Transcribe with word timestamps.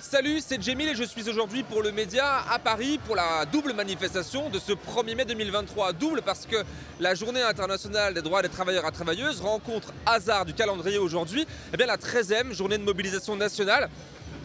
Salut, 0.00 0.38
c'est 0.40 0.62
Jamil 0.62 0.88
et 0.88 0.94
je 0.94 1.02
suis 1.02 1.28
aujourd'hui 1.28 1.64
pour 1.64 1.82
le 1.82 1.90
média 1.90 2.44
à 2.48 2.60
Paris 2.60 3.00
pour 3.04 3.16
la 3.16 3.44
double 3.46 3.72
manifestation 3.72 4.48
de 4.48 4.60
ce 4.60 4.72
1er 4.72 5.16
mai 5.16 5.24
2023. 5.24 5.92
Double 5.92 6.22
parce 6.22 6.46
que 6.46 6.56
la 7.00 7.16
journée 7.16 7.42
internationale 7.42 8.14
des 8.14 8.22
droits 8.22 8.40
des 8.40 8.48
travailleurs 8.48 8.86
et 8.86 8.92
travailleuses 8.92 9.40
rencontre 9.40 9.92
hasard 10.06 10.44
du 10.44 10.54
calendrier 10.54 10.98
aujourd'hui 10.98 11.46
eh 11.74 11.76
bien 11.76 11.86
la 11.86 11.96
13e 11.96 12.52
journée 12.52 12.78
de 12.78 12.84
mobilisation 12.84 13.34
nationale 13.34 13.90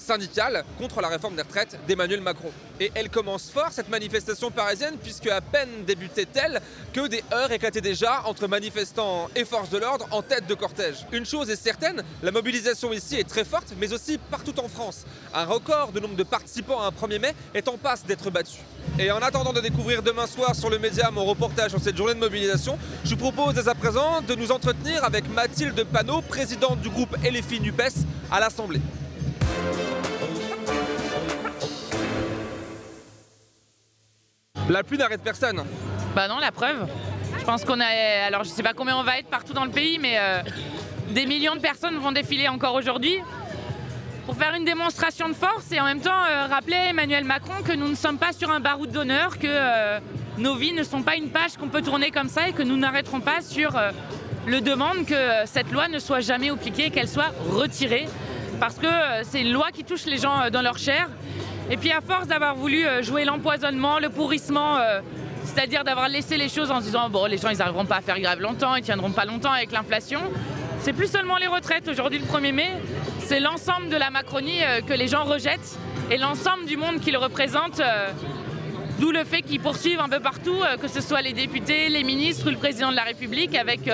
syndicale 0.04 0.64
contre 0.78 1.02
la 1.02 1.08
réforme 1.08 1.36
des 1.36 1.42
retraites 1.42 1.78
d'Emmanuel 1.88 2.22
Macron. 2.22 2.52
Et 2.80 2.92
elle 2.94 3.10
commence 3.10 3.50
fort, 3.50 3.70
cette 3.72 3.90
manifestation 3.90 4.52
parisienne, 4.52 4.98
puisque 5.02 5.28
à 5.28 5.42
peine 5.42 5.86
débutait-elle 5.86 6.62
que 6.92 7.08
des 7.08 7.24
heures 7.34 7.52
éclataient 7.52 7.82
déjà 7.82 8.24
entre 8.26 8.48
manifestants 8.48 9.30
et 9.36 9.46
forces 9.46 9.70
de 9.70 9.78
l'ordre 9.78 10.08
en 10.12 10.22
tête 10.22 10.48
de 10.48 10.54
cortège. 10.54 11.06
Une 11.12 11.26
chose 11.26 11.50
est 11.50 11.56
certaine, 11.56 12.04
la 12.22 12.32
mobilisation 12.32 12.92
ici 12.94 13.16
est 13.16 13.28
très 13.28 13.46
forte, 13.46 13.74
mais 13.80 13.94
aussi 13.94 14.18
partout 14.18 14.60
en 14.60 14.68
France. 14.68 15.06
Un 15.34 15.46
record 15.46 15.92
de 15.92 16.00
nombre 16.00 16.16
de 16.16 16.24
participants 16.24 16.82
à 16.82 16.88
un 16.88 16.90
1er 16.90 17.20
mai 17.20 17.36
est 17.54 17.68
en 17.68 17.78
passe 17.78 18.06
d'être 18.06 18.30
battu. 18.30 18.58
Et 19.00 19.12
en 19.12 19.20
attendant 19.20 19.54
de 19.54 19.62
découvrir 19.62 20.04
demain 20.04 20.28
soir 20.28 20.56
sur 20.56 20.70
le 20.70 20.78
média 20.78 21.10
mon 21.10 21.26
reportage 21.26 21.72
sur 21.72 21.82
cette 21.82 21.98
journée 21.98 22.14
de 22.14 22.20
mobilisation, 22.20 22.78
je 23.06 23.12
vous 23.12 23.32
propose 23.32 23.56
dès 23.56 23.68
à 23.68 23.76
présent 23.76 24.22
de 24.22 24.36
nous 24.36 24.52
entretenir 24.52 25.04
avec 25.04 25.28
Mathilde 25.30 25.84
Panot, 25.86 26.22
présidente 26.22 26.82
du 26.82 26.90
groupe 26.90 27.16
LFI 27.24 27.62
NUPES 27.62 28.06
à 28.32 28.40
l'Assemblée. 28.40 28.82
La 34.70 34.82
pluie 34.82 34.98
n'arrête 34.98 35.22
personne. 35.22 35.62
Bah 36.16 36.28
non, 36.30 36.40
la 36.40 36.52
preuve. 36.52 36.88
Je 37.38 37.44
pense 37.44 37.66
qu'on 37.66 37.82
a. 37.82 37.86
Alors 38.26 38.46
je 38.46 38.50
sais 38.50 38.64
pas 38.64 38.74
combien 38.74 38.98
on 38.98 39.04
va 39.04 39.20
être 39.20 39.28
partout 39.28 39.54
dans 39.54 39.66
le 39.66 39.72
pays, 39.72 40.00
mais 40.00 40.16
euh, 40.18 40.42
des 41.10 41.26
millions 41.26 41.56
de 41.56 41.60
personnes 41.60 41.98
vont 41.98 42.14
défiler 42.14 42.48
encore 42.48 42.74
aujourd'hui 42.76 43.18
pour 44.26 44.38
faire 44.38 44.54
une 44.54 44.64
démonstration 44.64 45.28
de 45.28 45.34
force 45.34 45.70
et 45.74 45.82
en 45.82 45.84
même 45.84 46.00
temps 46.00 46.12
euh, 46.12 46.48
rappeler 46.48 46.78
à 46.78 46.90
Emmanuel 46.92 47.26
Macron 47.26 47.62
que 47.66 47.74
nous 47.74 47.90
ne 47.90 47.96
sommes 47.96 48.18
pas 48.18 48.32
sur 48.32 48.52
un 48.52 48.62
baroud 48.62 48.90
d'honneur, 48.90 49.38
que 49.38 49.48
euh, 49.50 50.00
nos 50.38 50.56
vies 50.56 50.72
ne 50.72 50.84
sont 50.84 51.02
pas 51.02 51.18
une 51.18 51.30
page 51.30 51.58
qu'on 51.58 51.68
peut 51.68 51.82
tourner 51.82 52.10
comme 52.10 52.30
ça 52.30 52.48
et 52.48 52.54
que 52.54 52.64
nous 52.64 52.78
n'arrêterons 52.78 53.20
pas 53.20 53.42
sur 53.42 53.78
le 54.48 54.62
demande 54.62 55.06
que 55.06 55.46
cette 55.46 55.72
loi 55.74 55.90
ne 55.90 56.00
soit 56.00 56.22
jamais 56.22 56.50
appliquée, 56.50 56.90
qu'elle 56.90 57.10
soit 57.10 57.34
retirée. 57.50 58.08
Parce 58.62 58.76
que 58.76 58.88
c'est 59.24 59.42
une 59.42 59.52
loi 59.52 59.72
qui 59.74 59.84
touche 59.84 60.06
les 60.06 60.18
gens 60.18 60.50
dans 60.50 60.62
leur 60.62 60.78
chair 60.78 61.10
et 61.70 61.78
puis 61.78 61.92
à 61.92 62.02
force 62.02 62.28
d'avoir 62.28 62.56
voulu 62.56 62.86
euh, 62.86 63.02
jouer 63.02 63.26
l'empoisonnement, 63.26 64.00
le 64.00 64.10
pourrissement, 64.10 64.78
euh, 64.78 65.00
c'est-à-dire 65.44 65.84
d'avoir 65.84 66.10
laissé 66.10 66.38
les 66.38 66.50
choses 66.50 66.72
en 66.72 66.80
se 66.80 66.86
disant 66.86 67.10
bon 67.10 67.26
les 67.26 67.38
gens 67.38 67.50
ils 67.50 67.58
n'arriveront 67.58 67.86
pas 67.86 67.98
à 67.98 68.02
faire 68.02 68.20
grève 68.20 68.42
longtemps, 68.42 68.76
ils 68.76 68.84
tiendront 68.84 69.12
pas 69.12 69.26
longtemps 69.26 69.52
avec 69.52 69.72
l'inflation, 69.72 70.20
c'est 70.82 70.94
plus 70.94 71.08
seulement 71.08 71.38
les 71.38 71.48
retraites. 71.48 71.88
Aujourd'hui 71.88 72.20
le 72.20 72.26
1er 72.26 72.52
mai, 72.52 72.70
c'est 73.20 73.40
l'ensemble 73.40 73.90
de 73.90 73.96
la 73.96 74.10
Macronie 74.10 74.64
euh, 74.64 74.82
que 74.82 74.94
les 74.94 75.08
gens 75.08 75.24
rejettent 75.24 75.78
et 76.12 76.18
l'ensemble 76.18 76.66
du 76.66 76.78
monde 76.78 77.00
qu'ils 77.00 77.18
représentent. 77.18 77.82
D'où 79.00 79.12
le 79.12 79.24
fait 79.24 79.42
qu'ils 79.42 79.60
poursuivent 79.60 80.00
un 80.00 80.08
peu 80.08 80.20
partout, 80.20 80.56
que 80.80 80.88
ce 80.88 81.02
soit 81.02 81.22
les 81.22 81.34
députés, 81.34 81.90
les 81.90 82.04
ministres 82.04 82.48
ou 82.48 82.52
le 82.52 82.58
président 82.58 82.92
de 82.92 82.96
la 82.96 83.02
République, 83.02 83.56
avec 83.56 83.90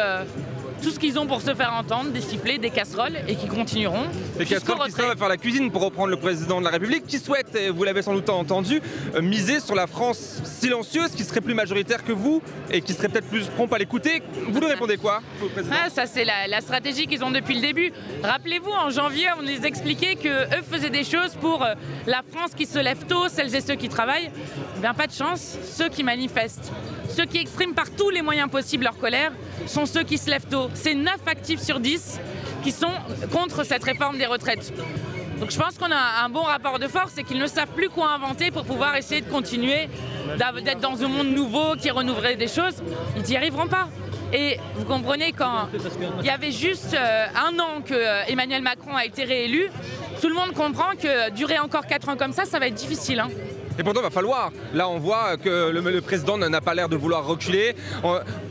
tout 0.82 0.92
ce 0.92 1.00
qu'ils 1.00 1.18
ont 1.20 1.28
pour 1.28 1.42
se 1.42 1.54
faire 1.54 1.74
entendre, 1.74 2.12
des 2.12 2.22
sifflets, 2.22 2.58
des 2.58 2.70
casseroles, 2.70 3.18
et 3.28 3.36
qui 3.36 3.48
continueront. 3.48 4.08
Des 4.38 4.46
casseroles 4.46 4.86
qui 4.86 4.92
servent 4.92 5.12
à 5.12 5.16
faire 5.16 5.30
la 5.30 5.38
cuisine, 5.38 5.72
pour 5.72 5.84
reprendre 5.84 6.10
le 6.10 6.18
président 6.18 6.60
de 6.60 6.66
la 6.66 6.72
République, 6.72 7.06
qui 7.06 7.20
souhaite, 7.20 7.56
et 7.56 7.70
vous 7.70 7.84
l'avez 7.84 8.02
sans 8.02 8.14
doute 8.14 8.30
entendu, 8.30 8.82
euh, 9.16 9.22
miser 9.22 9.60
sur 9.60 9.76
la 9.76 9.88
France 9.88 10.42
silencieuse, 10.44 11.12
qui 11.12 11.24
serait 11.24 11.42
plus 11.42 11.54
majoritaire 11.54 12.04
que 12.04 12.12
vous, 12.12 12.42
et 12.72 12.82
qui 12.82 12.94
serait 12.94 13.10
peut-être 13.10 13.28
plus 13.28 13.48
prompt 13.48 13.72
à 13.74 13.78
l'écouter. 13.78 14.22
Vous 14.50 14.60
lui 14.60 14.68
répondez 14.68 14.98
quoi, 14.98 15.22
président 15.54 15.76
ah, 15.86 15.90
Ça, 15.90 16.06
c'est 16.06 16.26
la, 16.26 16.62
stratégie 16.62 17.08
qu'ils 17.08 17.24
ont 17.24 17.32
depuis 17.32 17.56
le 17.56 17.62
début. 17.62 17.92
Rappelez-vous, 18.24 18.72
en 18.72 18.90
janvier, 18.90 19.28
on 19.38 19.42
les 19.42 19.66
expliquait 19.66 20.16
qu'eux 20.16 20.62
faisaient 20.70 20.90
des 20.90 21.04
choses 21.04 21.36
pour 21.40 21.64
euh, 21.64 21.74
la 22.06 22.22
France 22.32 22.52
qui 22.56 22.66
se 22.66 22.80
lève 22.80 23.06
tôt, 23.08 23.28
celles 23.30 23.54
et 23.56 23.62
ceux 23.62 23.76
qui 23.76 23.90
travaillent. 23.90 24.30
Eh 24.78 24.80
bien, 24.82 24.94
pas 24.94 25.08
de 25.08 25.14
chance, 25.14 25.58
ceux 25.64 25.90
qui 25.90 26.04
manifestent, 26.04 26.72
ceux 27.10 27.26
qui 27.26 27.38
expriment 27.38 27.74
par 27.74 27.90
tous 27.92 28.10
les 28.10 28.22
moyens 28.22 28.50
possibles 28.50 28.84
leur 28.84 28.98
colère, 28.98 29.32
sont 29.68 29.86
ceux 29.86 30.04
qui 30.04 30.18
se 30.18 30.30
lèvent 30.30 30.48
tôt. 30.50 30.70
C'est 30.74 30.94
9 30.94 31.16
actifs 31.26 31.62
sur 31.62 31.80
10 31.80 32.20
qui 32.64 32.72
sont 32.72 32.92
contre 33.32 33.66
cette 33.66 33.84
réforme 33.84 34.18
des 34.18 34.26
retraites. 34.26 34.74
Donc 35.40 35.52
je 35.52 35.58
pense 35.58 35.78
qu'on 35.78 35.92
a 35.92 36.24
un 36.26 36.30
bon 36.30 36.42
rapport 36.42 36.80
de 36.80 36.88
force 36.88 37.18
et 37.18 37.24
qu'ils 37.24 37.40
ne 37.40 37.48
savent 37.48 37.70
plus 37.70 37.90
quoi 37.90 38.12
inventer 38.12 38.52
pour 38.52 38.66
pouvoir 38.66 38.96
essayer 38.98 39.22
de 39.22 39.30
continuer 39.30 39.88
d'être 40.38 40.82
dans 40.82 41.02
un 41.02 41.08
monde 41.08 41.30
nouveau 41.30 41.76
qui 41.82 41.90
renouvellerait 41.90 42.36
des 42.36 42.50
choses. 42.50 42.84
Ils 43.16 43.24
n'y 43.24 43.38
arriveront 43.38 43.68
pas. 43.68 43.88
Et 44.34 44.60
vous 44.76 44.86
comprenez, 44.86 45.32
quand 45.32 45.70
il 46.20 46.26
y 46.26 46.30
avait 46.30 46.52
juste 46.52 46.94
euh, 46.94 47.26
un 47.36 47.58
an 47.58 47.82
que 47.84 47.96
euh, 47.96 48.22
Emmanuel 48.28 48.62
Macron 48.62 48.96
a 48.96 49.04
été 49.04 49.24
réélu, 49.24 49.72
tout 50.22 50.28
le 50.28 50.36
monde 50.36 50.52
comprend 50.54 50.92
que 51.02 51.32
durer 51.32 51.58
encore 51.58 51.88
4 51.88 52.10
ans 52.10 52.16
comme 52.16 52.34
ça, 52.34 52.46
ça 52.46 52.60
va 52.60 52.68
être 52.68 52.76
difficile. 52.76 53.22
Hein. 53.22 53.30
Et 53.80 53.84
pourtant, 53.84 54.02
il 54.02 54.04
va 54.04 54.10
falloir. 54.10 54.52
Là, 54.74 54.90
on 54.90 55.00
voit 55.00 55.38
que 55.38 55.70
le, 55.70 56.02
président 56.02 56.38
n'a 56.38 56.60
pas 56.60 56.74
l'air 56.74 56.90
de 56.90 56.98
vouloir 56.98 57.26
reculer. 57.26 57.76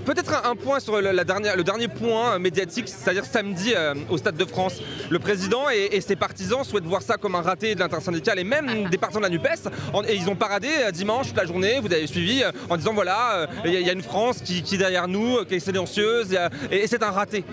Peut-être 0.06 0.46
un, 0.46 0.56
point 0.56 0.80
sur 0.80 0.98
le 0.98 1.62
dernier 1.62 1.88
point 1.88 2.38
médiatique, 2.38 2.88
c'est-à-dire 2.88 3.26
samedi 3.26 3.74
euh, 3.76 3.94
au 4.08 4.16
Stade 4.16 4.36
de 4.36 4.44
France. 4.46 4.80
Le 5.10 5.18
président 5.18 5.68
et, 5.68 6.00
ses 6.00 6.16
partisans 6.16 6.64
souhaitent 6.64 6.86
voir 6.86 7.02
ça 7.02 7.18
comme 7.18 7.34
un 7.34 7.42
raté 7.42 7.74
de 7.74 7.80
l'intersyndicale 7.80 8.38
et 8.38 8.44
même 8.44 8.88
des 8.88 8.96
partisans 8.96 9.22
de 9.22 9.28
la 9.28 9.32
NUPES. 9.32 9.68
et 10.08 10.14
ils 10.14 10.30
ont 10.30 10.34
paradé 10.34 10.68
euh, 10.80 10.90
dimanche 10.90 11.28
toute 11.28 11.36
la 11.36 11.44
journée, 11.44 11.78
vous 11.80 11.92
avez 11.92 12.06
suivi, 12.06 12.42
euh, 12.42 12.50
en 12.70 12.78
disant 12.78 12.94
voilà, 12.94 13.46
il 13.66 13.72
y, 13.72 13.90
a 13.90 13.92
une 13.92 14.02
France 14.02 14.40
qui, 14.40 14.60
est 14.60 14.78
derrière 14.78 15.08
nous, 15.08 15.44
qui 15.44 15.56
est 15.56 15.60
silencieuse, 15.60 16.34
et, 16.70 16.86
c'est 16.86 17.02
un 17.02 17.10
raté 17.10 17.44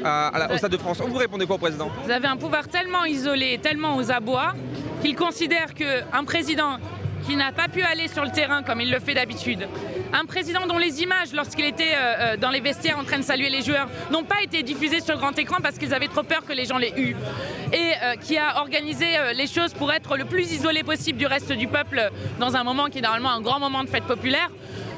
au 0.49 0.57
Stade 0.57 0.71
de 0.71 0.77
France. 0.77 1.01
Vous 1.05 1.17
répondez 1.17 1.45
quoi 1.45 1.57
au 1.57 1.59
président? 1.59 1.89
Vous 2.05 2.11
avez 2.11 2.27
un 2.27 2.37
pouvoir 2.37 2.69
tellement 2.69 3.03
isolé, 3.03 3.59
tellement 3.61 3.97
aux 3.97 4.11
abois, 4.11 4.53
qu'il 5.01 5.15
considère 5.15 5.73
qu'un 5.73 6.23
président 6.23 6.77
qui 7.25 7.35
n'a 7.35 7.51
pas 7.51 7.67
pu 7.67 7.81
aller 7.81 8.07
sur 8.07 8.23
le 8.23 8.31
terrain 8.31 8.61
comme 8.61 8.81
il 8.81 8.91
le 8.91 8.99
fait 8.99 9.13
d'habitude. 9.13 9.67
Un 10.13 10.25
président 10.25 10.67
dont 10.67 10.77
les 10.77 11.01
images, 11.01 11.33
lorsqu'il 11.33 11.65
était 11.65 11.93
euh, 11.93 12.33
euh, 12.33 12.37
dans 12.37 12.51
les 12.51 12.59
vestiaires 12.59 12.99
en 12.99 13.03
train 13.03 13.17
de 13.17 13.23
saluer 13.23 13.49
les 13.49 13.61
joueurs, 13.61 13.87
n'ont 14.11 14.23
pas 14.23 14.43
été 14.43 14.63
diffusées 14.63 15.01
sur 15.01 15.17
grand 15.17 15.37
écran 15.37 15.57
parce 15.61 15.77
qu'ils 15.77 15.93
avaient 15.93 16.07
trop 16.07 16.23
peur 16.23 16.45
que 16.45 16.53
les 16.53 16.65
gens 16.65 16.77
les 16.77 16.93
euent. 16.97 17.15
Et 17.73 17.91
euh, 18.03 18.15
qui 18.15 18.37
a 18.37 18.59
organisé 18.59 19.05
les 19.33 19.47
choses 19.47 19.73
pour 19.73 19.91
être 19.91 20.17
le 20.17 20.25
plus 20.25 20.51
isolé 20.53 20.83
possible 20.83 21.17
du 21.17 21.25
reste 21.25 21.51
du 21.51 21.67
peuple 21.67 22.11
dans 22.39 22.55
un 22.55 22.63
moment 22.63 22.85
qui 22.85 22.99
est 22.99 23.01
normalement 23.01 23.31
un 23.31 23.41
grand 23.41 23.59
moment 23.59 23.83
de 23.83 23.89
fête 23.89 24.05
populaire. 24.05 24.49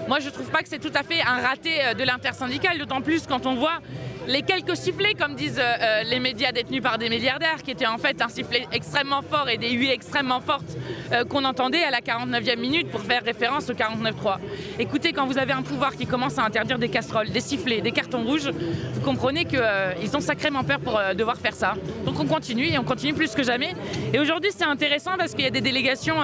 Moi, 0.08 0.20
je 0.20 0.26
ne 0.28 0.32
trouve 0.32 0.50
pas 0.50 0.62
que 0.62 0.70
c'est 0.70 0.80
tout 0.80 0.94
à 0.94 1.04
fait 1.04 1.22
un 1.22 1.42
raté 1.42 1.94
de 1.98 2.04
l'intersyndicale, 2.04 2.78
d'autant 2.78 3.02
plus 3.02 3.26
quand 3.28 3.46
on 3.46 3.56
voit 3.56 3.80
les 4.28 4.42
quelques 4.42 4.76
sifflets, 4.76 5.14
comme 5.14 5.36
disent 5.36 5.60
euh, 5.60 5.74
euh, 5.82 6.04
les 6.04 6.20
médias 6.20 6.52
détenus 6.52 6.84
par 6.84 6.98
des 6.98 7.10
milliardaires, 7.10 7.64
qui 7.64 7.72
étaient 7.72 7.88
en 7.88 7.98
fait 7.98 8.22
un 8.22 8.28
sifflet 8.28 8.68
extrêmement 8.72 9.22
fort 9.22 9.50
et 9.50 9.58
des 9.58 9.72
huées 9.72 9.92
extrêmement 9.92 10.42
fortes 10.42 10.78
euh, 11.14 11.24
qu'on 11.24 11.46
entendait 11.46 11.84
à 11.84 11.92
la 11.92 12.02
49e 12.02 12.60
minute 12.60 12.90
pour 12.90 13.02
faire 13.02 13.24
référence 13.24 13.70
au 13.70 13.74
49.3. 13.74 14.38
Écoutez, 14.80 15.14
quand 15.14 15.26
vous 15.26 15.38
avez 15.38 15.54
un 15.54 15.62
pouvoir 15.62 15.96
qui 15.96 16.06
commence 16.06 16.38
à 16.38 16.44
interdire 16.44 16.78
des 16.78 16.90
casseroles, 16.90 17.30
des 17.30 17.40
sifflets, 17.40 17.82
des 17.82 17.92
cartons 17.92 18.24
rouges, 18.24 18.50
vous 18.94 19.02
comprenez 19.02 19.46
qu'ils 19.46 20.16
ont 20.16 20.20
sacrément 20.20 20.64
peur 20.64 20.80
pour 20.80 21.00
devoir 21.16 21.38
faire 21.38 21.54
ça. 21.54 21.76
Donc 22.06 22.20
on 22.20 22.26
continue 22.26 22.68
et 22.68 22.78
on 22.78 22.84
continue 22.84 23.14
plus 23.14 23.34
que 23.34 23.44
jamais. 23.44 23.74
Et 24.14 24.20
aujourd'hui, 24.20 24.52
c'est 24.56 24.66
intéressant 24.66 25.12
parce 25.18 25.34
qu'il 25.34 25.46
y 25.46 25.48
a 25.48 25.52
des 25.52 25.62
délégations 25.62 26.16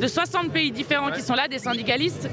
de 0.00 0.06
60 0.06 0.52
pays 0.52 0.70
différents 0.70 1.10
qui 1.10 1.22
sont 1.22 1.34
là, 1.34 1.48
des 1.48 1.58
syndicalistes 1.58 2.28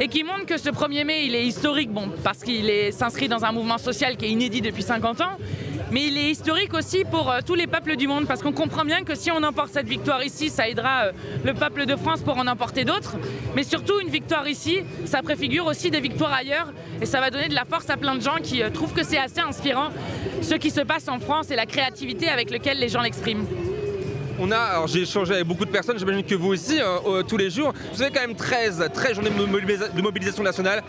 et 0.00 0.08
qui 0.08 0.24
montre 0.24 0.46
que 0.46 0.56
ce 0.56 0.70
1er 0.70 1.04
mai, 1.04 1.26
il 1.26 1.34
est 1.34 1.46
historique, 1.46 1.92
bon, 1.92 2.10
parce 2.24 2.38
qu'il 2.38 2.70
s'inscrit 2.90 3.28
dans 3.28 3.44
un 3.44 3.52
mouvement 3.52 3.76
social 3.76 4.16
qui 4.16 4.24
est 4.24 4.30
inédit 4.30 4.62
depuis 4.62 4.82
50 4.82 5.20
ans, 5.20 5.36
mais 5.90 6.06
il 6.06 6.16
est 6.16 6.30
historique 6.30 6.72
aussi 6.72 7.04
pour 7.04 7.30
euh, 7.30 7.40
tous 7.44 7.54
les 7.54 7.66
peuples 7.66 7.96
du 7.96 8.08
monde, 8.08 8.26
parce 8.26 8.42
qu'on 8.42 8.52
comprend 8.52 8.86
bien 8.86 9.02
que 9.02 9.14
si 9.14 9.30
on 9.30 9.42
emporte 9.42 9.72
cette 9.74 9.88
victoire 9.88 10.24
ici, 10.24 10.48
ça 10.48 10.70
aidera 10.70 11.04
euh, 11.04 11.12
le 11.44 11.52
peuple 11.52 11.84
de 11.84 11.96
France 11.96 12.22
pour 12.22 12.38
en 12.38 12.46
emporter 12.46 12.84
d'autres, 12.84 13.16
mais 13.54 13.62
surtout 13.62 14.00
une 14.00 14.08
victoire 14.08 14.48
ici, 14.48 14.78
ça 15.04 15.20
préfigure 15.20 15.66
aussi 15.66 15.90
des 15.90 16.00
victoires 16.00 16.32
ailleurs, 16.32 16.72
et 17.02 17.06
ça 17.06 17.20
va 17.20 17.28
donner 17.28 17.48
de 17.48 17.54
la 17.54 17.66
force 17.66 17.90
à 17.90 17.98
plein 17.98 18.14
de 18.14 18.22
gens 18.22 18.36
qui 18.42 18.62
euh, 18.62 18.70
trouvent 18.70 18.94
que 18.94 19.04
c'est 19.04 19.18
assez 19.18 19.40
inspirant 19.40 19.90
ce 20.40 20.54
qui 20.54 20.70
se 20.70 20.80
passe 20.80 21.08
en 21.08 21.18
France 21.18 21.50
et 21.50 21.56
la 21.56 21.66
créativité 21.66 22.30
avec 22.30 22.50
laquelle 22.50 22.78
les 22.78 22.88
gens 22.88 23.02
l'expriment 23.02 23.44
on 24.40 24.50
a, 24.50 24.58
alors 24.58 24.86
j'ai 24.86 25.02
échangé 25.02 25.34
avec 25.34 25.46
beaucoup 25.46 25.64
de 25.64 25.70
personnes, 25.70 25.98
j'imagine 25.98 26.24
que 26.24 26.34
vous 26.34 26.48
aussi, 26.48 26.80
hein, 26.80 27.00
tous 27.28 27.36
les 27.36 27.50
jours. 27.50 27.72
Vous 27.92 28.02
avez 28.02 28.10
quand 28.10 28.20
même 28.20 28.34
13, 28.34 28.88
13 28.92 29.14
journées 29.14 29.30
de 29.30 30.02
mobilisation 30.02 30.42
nationale 30.42 30.82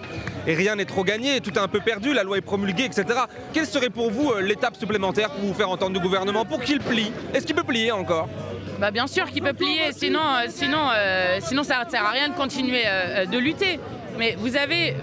et 0.48 0.56
rien 0.56 0.76
n'est 0.76 0.86
trop 0.86 1.04
gagné, 1.04 1.42
tout 1.42 1.52
est 1.52 1.60
un 1.60 1.68
peu 1.68 1.82
perdu, 1.82 2.14
la 2.14 2.24
loi 2.24 2.38
est 2.38 2.42
promulguée, 2.42 2.86
etc. 2.86 3.06
Quelle 3.54 3.66
serait 3.66 3.90
pour 3.90 4.10
vous 4.10 4.32
euh, 4.32 4.42
l'étape 4.42 4.76
supplémentaire 4.76 5.30
pour 5.32 5.46
vous 5.46 5.54
faire 5.54 5.70
entendre 5.70 5.94
du 5.94 6.00
gouvernement 6.00 6.46
pour 6.46 6.62
qu'il 6.62 6.80
plie? 6.80 7.12
Est-ce 7.34 7.46
qu'il 7.46 7.56
peut 7.56 7.64
plier 7.64 7.92
encore? 7.92 8.30
Bah 8.80 8.90
bien 8.90 9.06
sûr 9.06 9.30
qu'il 9.30 9.44
peut 9.44 9.54
plier, 9.54 9.92
sinon, 9.92 10.20
euh, 10.20 10.48
sinon, 10.50 10.90
euh, 10.96 11.38
sinon 11.42 11.64
ça 11.64 11.84
ne 11.86 11.90
sert 11.90 12.06
à 12.06 12.12
rien 12.12 12.30
de 12.30 12.34
continuer 12.34 12.84
de 13.32 13.38
lutter. 13.38 13.80
Mais 14.18 14.36
vous 14.38 14.56
avez 14.56 14.96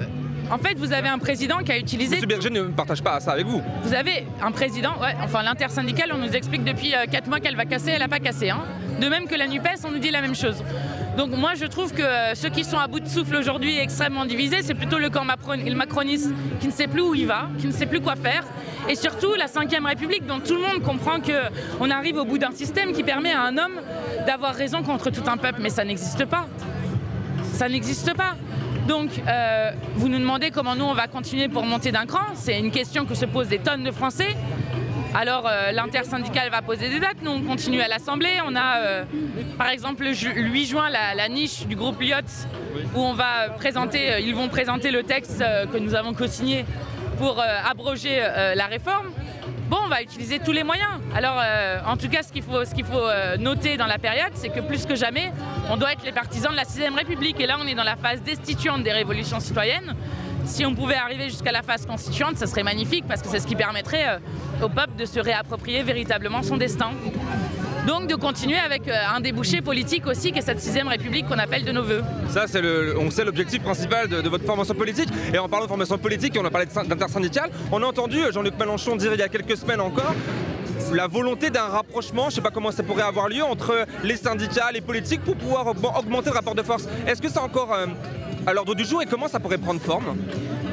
en 0.51 0.59
fait, 0.59 0.79
vous 0.79 0.93
avez 0.93 1.09
un 1.09 1.19
président 1.19 1.59
qui 1.59 1.73
a 1.73 1.79
utilisé. 1.79 2.19
M. 2.19 2.27
Berger 2.27 2.51
ne 2.51 2.63
partage 2.63 3.03
pas 3.03 3.21
ça 3.21 3.33
avec 3.33 3.47
vous. 3.47 3.63
Vous 3.83 3.95
avez 3.95 4.27
un 4.43 4.51
président, 4.51 4.93
ouais, 5.01 5.15
enfin 5.23 5.43
l'intersyndicale, 5.43 6.11
on 6.15 6.19
nous 6.19 6.33
explique 6.33 6.65
depuis 6.65 6.91
4 7.11 7.27
euh, 7.27 7.29
mois 7.29 7.41
qu'elle 7.41 7.57
va 7.57 7.67
casser, 7.67 7.91
elle 7.91 8.01
n'a 8.01 8.09
pas 8.09 8.21
cassé. 8.21 8.51
Hein. 8.51 8.63
De 9.01 9.09
même 9.09 9.27
que 9.27 9.35
la 9.35 9.47
NUPES, 9.47 9.85
on 9.85 9.91
nous 9.91 9.99
dit 9.99 10.11
la 10.11 10.23
même 10.23 10.35
chose. 10.35 10.63
Donc 11.17 11.37
moi 11.37 11.55
je 11.55 11.67
trouve 11.67 11.93
que 11.93 12.03
euh, 12.03 12.35
ceux 12.35 12.49
qui 12.49 12.65
sont 12.65 12.79
à 12.79 12.87
bout 12.87 13.01
de 13.01 13.09
souffle 13.09 13.37
aujourd'hui 13.37 13.79
extrêmement 13.79 14.25
divisés, 14.25 14.63
c'est 14.63 14.75
plutôt 14.75 14.99
le 14.99 15.11
camp 15.11 15.25
macroniste 15.25 16.31
qui 16.61 16.69
ne 16.69 16.73
sait 16.73 16.87
plus 16.87 17.03
où 17.03 17.15
il 17.15 17.27
va, 17.27 17.49
qui 17.59 17.67
ne 17.67 17.73
sait 17.73 17.87
plus 17.87 18.01
quoi 18.01 18.17
faire. 18.17 18.45
Et 18.89 18.95
surtout 18.95 19.35
la 19.35 19.47
5ème 19.47 19.87
République 19.87 20.27
dont 20.27 20.41
tout 20.41 20.55
le 20.55 20.61
monde 20.61 20.83
comprend 20.83 21.19
qu'on 21.21 21.91
arrive 21.91 22.17
au 22.17 22.25
bout 22.25 22.39
d'un 22.39 22.53
système 22.53 22.93
qui 22.93 23.03
permet 23.03 23.33
à 23.33 23.43
un 23.43 23.59
homme 23.59 23.81
d'avoir 24.27 24.55
raison 24.55 24.83
contre 24.83 25.11
tout 25.11 25.29
un 25.29 25.37
peuple, 25.37 25.59
mais 25.61 25.71
ça 25.71 25.85
n'existe 25.85 26.25
pas. 26.25 26.47
Ça 27.53 27.69
n'existe 27.69 28.15
pas. 28.15 28.37
Donc, 28.89 29.11
euh, 29.29 29.71
vous 29.97 30.09
nous 30.09 30.19
demandez 30.19 30.51
comment 30.51 30.75
nous, 30.75 30.87
on 30.87 30.95
va 30.95 31.09
continuer 31.09 31.49
pour 31.49 31.63
monter 31.63 31.93
d'un 31.93 32.07
cran. 32.07 32.25
C'est 32.35 32.59
une 32.59 32.71
question 32.71 33.05
que 33.05 33.15
se 33.15 33.27
posent 33.27 33.49
des 33.49 33.59
tonnes 33.59 33.85
de 33.85 33.91
Français. 33.91 34.35
Alors, 35.15 35.47
euh, 35.47 35.73
l'intersyndicale 35.73 36.51
va 36.51 36.63
poser 36.63 36.89
des 36.89 36.99
dates. 36.99 37.19
Nous, 37.23 37.31
on 37.31 37.43
continue 37.43 37.83
à 37.83 37.89
l'Assemblée. 37.89 38.39
On 38.47 38.57
a, 38.57 38.79
euh, 38.79 39.05
par 39.59 39.69
exemple, 39.69 40.05
le 40.05 40.15
8 40.15 40.65
juin, 40.65 40.89
la, 40.89 41.29
niche 41.29 41.67
du 41.67 41.77
groupe 41.77 42.01
Lyot, 42.01 42.17
où 42.95 43.01
on 43.01 43.13
va 43.13 43.51
présenter, 43.59 44.23
ils 44.23 44.35
vont 44.35 44.49
présenter 44.49 44.91
le 44.91 45.03
texte 45.03 45.45
que 45.71 45.77
nous 45.77 45.95
avons 45.95 46.15
co-signé 46.15 46.65
pour 47.19 47.43
abroger 47.43 48.21
la 48.21 48.67
réforme. 48.67 49.09
Bon, 49.69 49.77
on 49.85 49.89
va 49.89 50.01
utiliser 50.01 50.39
tous 50.39 50.53
les 50.53 50.65
moyens. 50.65 50.89
Alors, 51.15 51.39
euh, 51.39 51.81
en 51.87 51.99
tout 51.99 52.09
cas, 52.09 52.23
ce 52.23 52.33
qu'il 52.33 52.43
faut, 52.43 52.65
ce 52.65 52.75
qu'il 52.75 52.87
faut 52.87 53.07
euh, 53.07 53.37
noter 53.37 53.77
dans 53.77 53.87
la 53.87 53.99
période, 53.99 54.31
c'est 54.33 54.49
que 54.49 54.61
plus 54.61 54.87
que 54.87 54.95
jamais, 54.95 55.31
on 55.69 55.77
doit 55.77 55.93
être 55.93 56.05
les 56.05 56.13
partisans 56.13 56.51
de 56.51 56.57
la 56.57 56.65
6 56.65 56.89
République. 56.97 57.39
Et 57.39 57.47
là, 57.47 57.59
on 57.61 57.67
est 57.67 57.75
dans 57.75 57.85
la 57.85 57.97
phase 57.97 58.23
destituante 58.23 58.83
des 58.83 58.93
révolutions 58.93 59.41
citoyennes. 59.41 59.95
Si 60.47 60.65
on 60.65 60.75
pouvait 60.75 60.95
arriver 60.95 61.25
jusqu'à 61.25 61.53
la 61.53 61.61
phase 61.61 61.85
constituante, 61.85 62.39
ça 62.39 62.47
serait 62.47 62.63
magnifique 62.63 63.05
parce 63.07 63.21
que 63.21 63.29
c'est 63.29 63.41
ce 63.41 63.47
qui 63.47 63.57
permettrait 63.57 64.09
euh, 64.09 64.65
au 64.65 64.71
peuple 64.71 64.97
de 64.97 65.05
se 65.05 65.21
réapproprier 65.21 65.83
véritablement 65.83 66.43
son 66.43 66.57
destin. 66.57 66.93
Donc 67.89 68.07
de 68.07 68.17
continuer 68.17 68.59
avec 68.59 68.87
euh, 68.87 68.93
un 69.15 69.21
débouché 69.21 69.63
politique 69.63 70.07
aussi, 70.07 70.31
qui 70.31 70.41
est 70.41 70.43
cette 70.43 70.61
sixième 70.61 70.89
république 70.89 71.27
qu'on 71.27 71.39
appelle 71.39 71.65
de 71.65 71.73
nos 71.73 71.83
voeux. 71.83 72.03
Ça, 72.29 72.45
c'est 72.47 72.61
le, 72.61 72.95
on 72.99 73.11
sait 73.11 73.25
l'objectif 73.25 73.63
principal 73.63 74.09
de, 74.09 74.29
votre 74.29 74.45
formation 74.45 74.75
politique. 74.75 75.09
Et 75.33 75.39
en 75.39 75.49
parlant 75.49 75.65
de 75.65 75.71
formation 75.71 75.97
politique, 75.97 76.37
on 76.39 76.45
a 76.45 76.51
parlé 76.51 76.67
d'intersyndicale, 76.67 77.49
on 77.73 77.83
a 77.83 77.87
entendu 77.87 78.19
Jean-Luc 78.31 78.59
Mélenchon 78.59 78.97
dire 78.97 79.15
il 79.15 79.21
y 79.21 79.23
a 79.23 79.29
quelques 79.31 79.57
semaines 79.57 79.81
encore 79.81 80.15
la 80.93 81.07
volonté 81.07 81.49
d'un 81.51 81.65
rapprochement, 81.65 82.25
je 82.25 82.27
ne 82.27 82.33
sais 82.33 82.41
pas 82.41 82.51
comment 82.51 82.71
ça 82.71 82.83
pourrait 82.83 83.03
avoir 83.03 83.29
lieu, 83.29 83.43
entre 83.43 83.87
les 84.05 84.17
syndicats, 84.17 84.71
les 84.73 84.81
politiques 84.81 85.23
pour 85.23 85.37
pouvoir 85.37 85.67
augmenter 85.99 86.31
le 86.31 86.37
rapport 86.37 86.55
de 86.55 86.63
force. 86.63 86.87
Est-ce 87.07 87.21
que 87.23 87.29
c'est 87.29 87.39
encore 87.39 87.73
euh, 87.73 87.87
à 88.47 88.53
l'ordre 88.53 88.75
du 88.75 88.85
jour 88.85 89.03
et 89.03 89.07
comment 89.07 89.29
ça 89.29 89.41
pourrait 89.41 89.59
prendre 89.59 89.81
forme? 89.81 90.17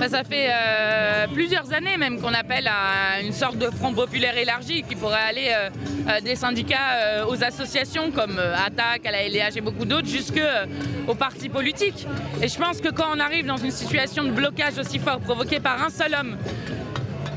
Ça 0.10 0.24
fait 0.24 0.50
euh, 0.50 1.28
plusieurs 1.34 1.74
années 1.74 1.98
même 1.98 2.20
qu'on 2.22 2.34
appelle 2.34 2.68
à 2.68 3.22
une 3.22 3.32
sorte 3.32 3.58
de 3.58 3.70
front 3.70 3.94
populaire 3.94 4.38
élargi 4.38 4.84
qui 4.84 4.96
pourrait 4.96 5.24
aller 5.30 5.52
euh, 5.52 5.70
euh, 6.10 6.22
des 6.22 6.36
syndicats 6.36 7.26
aux 7.28 7.44
associations 7.44 8.12
comme 8.12 8.40
ATTAC, 8.40 9.06
à 9.06 9.12
la 9.12 9.28
LDH 9.28 9.58
et 9.58 9.62
beaucoup 9.62 9.86
d'autres, 9.86 10.08
jusqu'aux 10.08 11.16
partis 11.18 11.50
politiques. 11.50 12.08
Et 12.42 12.48
je 12.48 12.58
pense 12.58 12.82
que 12.82 12.90
quand 12.90 13.08
on 13.16 13.20
arrive 13.20 13.46
dans 13.46 13.58
une 13.58 13.72
situation 13.72 14.24
de 14.24 14.32
blocage 14.32 14.78
aussi 14.78 15.00
fort 15.00 15.20
provoqué 15.20 15.60
par 15.60 15.82
un 15.84 15.90
seul 15.90 16.16
homme, 16.20 16.38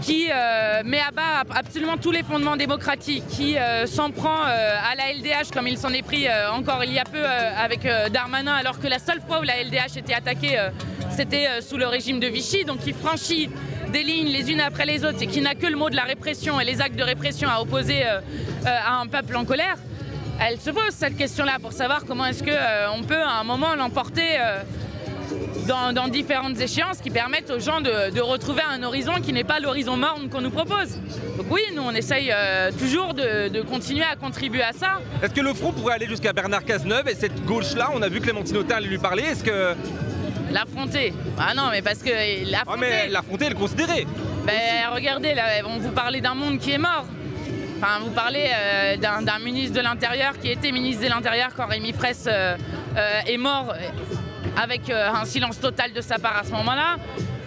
qui 0.02 0.28
met 0.84 1.00
à 1.00 1.10
bas 1.10 1.44
absolument 1.54 1.96
tous 1.96 2.12
les 2.12 2.22
fondements 2.22 2.56
démocratiques, 2.56 3.26
qui 3.28 3.56
s'en 3.86 4.10
prend 4.10 4.42
à 4.42 4.94
la 4.96 5.12
LDH 5.12 5.52
comme 5.52 5.66
il 5.66 5.76
s'en 5.76 5.90
est 5.90 6.02
pris 6.02 6.26
encore 6.52 6.84
il 6.84 6.92
y 6.92 6.98
a 6.98 7.04
peu 7.04 7.24
avec 7.24 7.86
Darmanin, 8.12 8.54
alors 8.54 8.78
que 8.78 8.86
la 8.86 8.98
seule 8.98 9.20
fois 9.26 9.40
où 9.40 9.42
la 9.42 9.62
LDH 9.62 9.98
était 9.98 10.14
attaquée 10.14 10.56
c'était 11.18 11.48
euh, 11.48 11.60
sous 11.60 11.76
le 11.76 11.86
régime 11.88 12.20
de 12.20 12.28
Vichy, 12.28 12.64
donc 12.64 12.78
qui 12.78 12.92
franchit 12.92 13.50
des 13.92 14.04
lignes 14.04 14.28
les 14.28 14.52
unes 14.52 14.60
après 14.60 14.86
les 14.86 15.04
autres 15.04 15.20
et 15.20 15.26
qui 15.26 15.40
n'a 15.40 15.56
que 15.56 15.66
le 15.66 15.74
mot 15.74 15.90
de 15.90 15.96
la 15.96 16.04
répression 16.04 16.60
et 16.60 16.64
les 16.64 16.80
actes 16.80 16.94
de 16.94 17.02
répression 17.02 17.48
à 17.48 17.60
opposer 17.60 18.06
euh, 18.06 18.20
euh, 18.20 18.66
à 18.66 19.00
un 19.00 19.08
peuple 19.08 19.34
en 19.34 19.44
colère, 19.44 19.78
elle 20.40 20.60
se 20.60 20.70
pose 20.70 20.92
cette 20.92 21.16
question-là 21.16 21.56
pour 21.60 21.72
savoir 21.72 22.04
comment 22.06 22.24
est-ce 22.24 22.44
qu'on 22.44 23.02
peut 23.02 23.20
à 23.20 23.40
un 23.40 23.42
moment 23.42 23.74
l'emporter 23.74 24.38
dans, 25.66 26.06
différentes 26.06 26.60
échéances 26.60 26.98
qui 26.98 27.10
permettent 27.10 27.50
aux 27.50 27.58
gens 27.58 27.80
de, 27.80 28.20
retrouver 28.20 28.62
un 28.62 28.84
horizon 28.84 29.14
qui 29.20 29.32
n'est 29.32 29.42
pas 29.42 29.58
l'horizon 29.58 29.96
morne 29.96 30.28
qu'on 30.28 30.40
nous 30.40 30.52
propose. 30.52 31.00
Donc 31.36 31.46
oui, 31.50 31.62
nous 31.74 31.82
on 31.82 31.90
essaye 31.90 32.32
toujours 32.78 33.14
de, 33.14 33.48
de, 33.48 33.62
continuer 33.62 34.04
à 34.04 34.14
contribuer 34.14 34.62
à 34.62 34.72
ça. 34.72 35.00
Est-ce 35.20 35.34
que 35.34 35.40
le 35.40 35.54
front 35.54 35.72
pourrait 35.72 35.94
aller 35.94 36.06
jusqu'à 36.06 36.32
Bernard 36.32 36.64
Cazeneuve 36.64 37.08
et 37.08 37.16
cette 37.16 37.44
gauche-là, 37.44 37.90
on 37.92 38.02
a 38.02 38.08
vu 38.08 38.20
Clémentine 38.20 38.58
Autain 38.58 38.78
lui 38.78 38.98
parler, 38.98 39.24
est-ce 39.24 39.42
que 39.42 39.74
L'affronter 40.50 41.12
Ah 41.38 41.54
non, 41.54 41.68
mais 41.70 41.82
parce 41.82 41.98
que 41.98 42.10
l'affronter. 42.50 42.86
Ah 42.86 43.04
mais 43.04 43.08
l'affronter, 43.08 43.44
elle 43.46 43.54
considérer 43.54 44.06
Ben 44.46 44.54
regardez, 44.92 45.34
là, 45.34 45.44
on 45.66 45.78
vous 45.78 45.90
parlez 45.90 46.20
d'un 46.20 46.34
monde 46.34 46.58
qui 46.58 46.72
est 46.72 46.78
mort. 46.78 47.06
Enfin, 47.80 48.00
vous 48.04 48.10
parlez 48.10 48.46
euh, 48.52 48.96
d'un 48.96 49.38
ministre 49.38 49.76
de 49.76 49.82
l'Intérieur 49.82 50.36
qui 50.38 50.50
était 50.50 50.72
ministre 50.72 51.04
de 51.04 51.08
l'Intérieur 51.08 51.50
quand 51.56 51.66
Rémi 51.66 51.92
Fraisse 51.92 52.24
euh, 52.26 52.56
euh, 52.96 53.20
est 53.24 53.36
mort, 53.36 53.72
avec 54.60 54.90
un 54.90 55.24
silence 55.24 55.60
total 55.60 55.92
de 55.92 56.00
sa 56.00 56.18
part 56.18 56.38
à 56.38 56.44
ce 56.44 56.50
moment-là. 56.50 56.96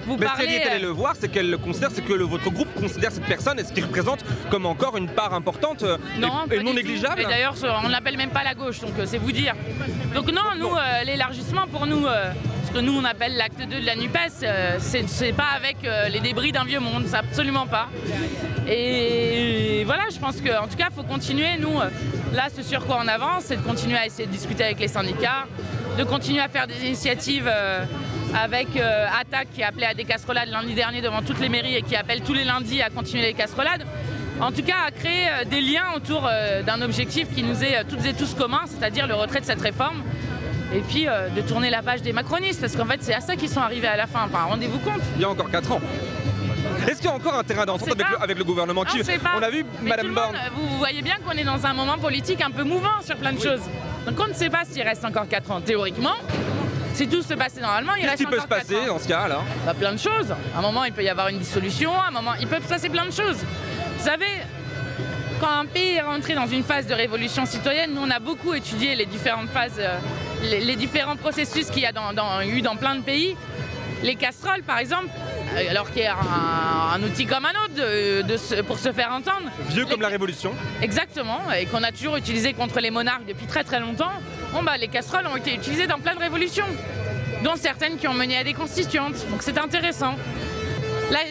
Vous 0.06 0.15
Mais 0.18 0.25
parlez, 0.25 0.48
si 0.48 0.53
elle 0.53 0.62
est 0.62 0.69
allée 0.69 0.81
le 0.81 0.88
voir, 0.88 1.15
c'est 1.19 1.30
qu'elle 1.30 1.50
le 1.50 1.57
considère, 1.57 1.89
c'est 1.94 2.01
que 2.01 2.13
votre 2.13 2.50
groupe 2.50 2.74
considère 2.80 3.12
cette 3.12 3.25
personne 3.25 3.59
et 3.59 3.63
ce 3.63 3.74
qui 3.74 3.81
représente 3.81 4.24
comme 4.50 4.65
encore 4.65 4.95
une 4.95 5.09
part 5.09 5.33
importante 5.33 5.83
non, 6.18 6.45
et, 6.50 6.63
non 6.63 6.74
négligeable. 6.74 7.21
Et 7.21 7.25
d'ailleurs, 7.25 7.56
on 7.83 7.88
ne 7.88 7.92
l'appelle 7.92 8.18
même 8.18 8.31
pas 8.31 8.44
la 8.44 8.56
gauche, 8.56 8.80
donc 8.80 8.94
c'est 9.06 9.18
vous 9.18 9.33
dire. 9.33 9.53
Donc 10.15 10.31
non, 10.31 10.42
nous, 10.57 10.71
l'élargissement 11.06 11.68
pour 11.68 11.86
nous, 11.86 12.06
que 12.71 12.79
nous 12.79 12.97
on 12.97 13.03
appelle 13.03 13.35
l'acte 13.35 13.59
2 13.59 13.81
de 13.81 13.85
la 13.85 13.95
NUPES, 13.95 14.44
euh, 14.44 14.77
c'est 14.79 15.33
pas 15.33 15.50
avec 15.56 15.77
euh, 15.83 16.07
les 16.07 16.19
débris 16.19 16.51
d'un 16.51 16.63
vieux 16.63 16.79
monde, 16.79 17.06
absolument 17.13 17.68
pas. 17.68 17.89
Et 18.68 19.83
voilà, 19.85 20.03
je 20.13 20.19
pense 20.19 20.38
qu'en 20.38 20.68
tout 20.68 20.77
cas, 20.77 20.88
il 20.89 20.95
faut 20.95 21.03
continuer. 21.03 21.57
Nous, 21.59 21.79
euh, 21.79 21.89
là, 22.33 22.47
ce 22.56 22.62
sur 22.62 22.85
quoi 22.85 23.00
on 23.03 23.07
avance, 23.07 23.45
c'est 23.47 23.57
de 23.57 23.62
continuer 23.62 23.97
à 23.97 24.06
essayer 24.06 24.25
de 24.25 24.31
discuter 24.31 24.63
avec 24.63 24.79
les 24.79 24.88
syndicats, 24.88 25.47
de 25.97 26.03
continuer 26.03 26.39
à 26.39 26.47
faire 26.47 26.68
des 26.68 26.85
initiatives 26.85 27.51
avec 28.33 28.68
Attac 28.77 29.50
qui 29.53 29.63
a 29.63 29.67
appelé 29.67 29.85
à 29.85 29.94
des 29.94 30.06
casserolades 30.06 30.50
lundi 30.50 30.74
dernier 30.74 31.01
devant 31.01 31.21
toutes 31.21 31.39
les 31.39 31.50
mairies 31.50 31.75
et 31.75 31.81
qui 31.81 31.95
appelle 31.95 32.21
tous 32.21 32.33
les 32.33 32.45
lundis 32.45 32.81
à 32.81 32.89
continuer 32.89 33.24
les 33.24 33.33
casserolades. 33.33 33.85
En 34.39 34.51
tout 34.51 34.63
cas, 34.63 34.77
à 34.88 34.91
créer 34.91 35.27
des 35.50 35.59
liens 35.59 35.94
autour 35.95 36.29
d'un 36.65 36.81
objectif 36.81 37.27
qui 37.35 37.44
nous 37.44 37.63
est 37.63 37.83
toutes 37.89 38.06
et 38.06 38.13
tous 38.13 38.33
commun, 38.33 38.62
c'est-à-dire 38.65 39.07
le 39.07 39.15
retrait 39.15 39.41
de 39.41 39.45
cette 39.45 39.62
réforme 39.62 40.01
et 40.73 40.79
puis 40.79 41.07
euh, 41.07 41.29
de 41.29 41.41
tourner 41.41 41.69
la 41.69 41.81
page 41.81 42.01
des 42.01 42.13
macronistes, 42.13 42.62
parce 42.62 42.75
qu'en 42.75 42.85
fait 42.85 43.01
c'est 43.01 43.13
à 43.13 43.21
ça 43.21 43.35
qu'ils 43.35 43.50
sont 43.50 43.62
arrivés 43.62 43.88
à 43.88 43.97
la 43.97 44.07
fin. 44.07 44.21
Enfin, 44.25 44.44
rendez-vous 44.44 44.79
compte. 44.79 45.01
Il 45.15 45.21
y 45.21 45.25
a 45.25 45.29
encore 45.29 45.50
4 45.50 45.71
ans. 45.71 45.81
Est-ce 46.88 46.97
qu'il 46.97 47.09
y 47.09 47.13
a 47.13 47.15
encore 47.15 47.35
un 47.35 47.44
terrain 47.44 47.65
d'entente 47.65 47.89
avec, 48.19 48.38
le 48.38 48.44
gouvernement 48.44 48.83
qui... 48.83 49.01
On 49.38 49.41
a 49.44 49.50
vu 49.50 49.65
Madame 49.83 50.13
Borne. 50.13 50.35
Vous 50.56 50.77
voyez 50.77 51.01
bien 51.01 51.15
qu'on 51.25 51.38
est 51.38 51.44
dans 51.44 51.65
un 51.65 51.73
moment 51.73 51.97
politique 51.97 52.41
un 52.41 52.50
peu 52.50 52.63
mouvant 52.63 53.01
sur 53.06 53.18
plein 53.18 53.33
de 53.33 53.39
choses. 53.39 53.62
Donc 54.06 54.19
on 54.19 54.27
ne 54.27 54.33
sait 54.33 54.50
pas 54.50 54.63
s'il 54.65 54.81
reste 54.81 55.06
encore 55.06 55.27
4 55.27 55.51
ans. 55.51 55.62
Théoriquement, 55.62 56.15
si 56.94 57.07
tout 57.07 57.21
se 57.21 57.33
passait 57.35 57.62
normalement, 57.62 57.94
il 57.95 58.06
reste 58.07 58.21
encore 58.21 58.31
Qu'est-ce 58.31 58.41
qui 58.41 58.47
peut 58.47 58.56
se 58.56 58.75
passer 58.75 58.88
dans 58.88 59.00
ce 59.00 59.07
cas 59.07 59.27
là? 59.27 59.41
Bah, 59.65 59.74
Plein 59.77 59.94
de 59.94 60.00
choses. 60.00 60.31
À 60.56 60.59
un 60.59 60.62
moment, 60.62 60.83
il 60.85 60.94
peut 60.94 61.03
y 61.03 61.09
avoir 61.09 61.27
une 61.27 61.38
dissolution. 61.38 61.91
À 61.94 62.07
un 62.07 62.12
moment, 62.12 62.33
il 62.39 62.47
peut 62.47 62.62
se 62.62 62.67
passer 62.67 62.89
plein 62.89 63.06
de 63.06 63.12
choses. 63.12 63.38
Vous 63.97 64.03
savez, 64.03 64.41
quand 65.39 65.59
un 65.59 65.65
pays 65.65 65.95
est 65.95 66.01
rentré 66.01 66.33
dans 66.33 66.47
une 66.47 66.63
phase 66.63 66.88
de 66.88 66.94
révolution 66.94 67.45
citoyenne, 67.45 67.94
nous 67.94 68.01
on 68.01 68.09
a 68.09 68.19
beaucoup 68.19 68.53
étudié 68.53 68.95
les 68.95 69.06
différentes 69.06 69.50
phases, 69.50 69.79
les, 70.41 70.75
différents 70.75 71.15
processus 71.15 71.69
qu'il 71.69 71.83
y 71.83 71.86
a 71.86 71.91
dans, 71.91 72.41
eu 72.41 72.62
dans 72.62 72.75
plein 72.75 72.95
de 72.95 73.01
pays. 73.01 73.36
Les 74.03 74.15
casseroles 74.15 74.63
par 74.63 74.79
exemple, 74.79 75.10
euh, 75.55 75.69
alors 75.69 75.91
qu'il 75.91 76.01
y 76.01 76.07
a 76.07 76.17
un, 76.93 77.03
outil 77.03 77.27
comme 77.27 77.45
un 77.45 77.51
autre 77.51 77.75
de, 77.75 78.62
pour 78.62 78.79
se 78.79 78.91
faire 78.91 79.12
entendre. 79.12 79.51
Vieux 79.69 79.86
comme 79.86 80.01
la 80.01 80.07
Révolution. 80.07 80.53
Exactement, 80.81 81.39
et 81.51 81.67
qu'on 81.67 81.83
a 81.83 81.91
toujours 81.91 82.17
utilisé 82.17 82.53
contre 82.53 82.79
les 82.79 82.89
monarques 82.89 83.27
depuis 83.27 83.45
très 83.45 83.63
très 83.63 83.79
longtemps. 83.79 84.12
Bon 84.53 84.63
bah 84.63 84.77
les 84.77 84.88
casseroles 84.88 85.27
ont 85.27 85.36
été 85.36 85.53
utilisées 85.53 85.86
dans 85.86 86.00
plein 86.00 86.15
de 86.15 86.19
révolutions, 86.19 86.65
dont 87.43 87.55
certaines 87.55 87.98
qui 87.98 88.07
ont 88.07 88.13
mené 88.13 88.38
à 88.38 88.43
des 88.43 88.53
constituantes. 88.53 89.24
Donc 89.29 89.43
c'est 89.43 89.60
intéressant 89.60 90.15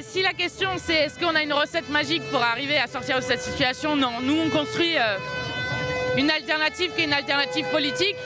si 0.02 0.23
la 0.23 0.33
question 0.33 0.71
c'est 0.76 0.95
est-ce 0.95 1.19
qu'on 1.19 1.35
a 1.35 1.43
une 1.43 1.52
recette 1.52 1.88
magique 1.88 2.23
pour 2.31 2.43
arriver 2.43 2.79
à 2.79 2.87
sortir 2.87 3.17
de 3.17 3.23
cette 3.23 3.43
situation, 3.43 3.97
non. 3.97 4.21
Nous, 4.23 4.37
on 4.37 4.50
construit 4.50 4.97
euh, 4.97 5.17
une 6.17 6.31
alternative 6.31 6.90
qui 6.95 7.02
est 7.02 7.05
une 7.05 7.12
alternative 7.12 7.67
politique. 7.71 8.17